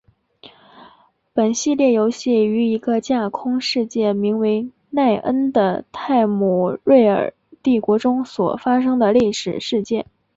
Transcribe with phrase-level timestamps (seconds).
[1.31, 10.07] 本系列游戏于一个架空世界名叫奈恩的泰姆瑞尔帝国中所发生的历史事件。